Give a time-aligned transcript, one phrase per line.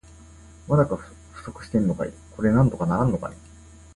[0.67, 2.13] まだ不足してんのかい。
[2.35, 3.35] これなんとかならんのかね。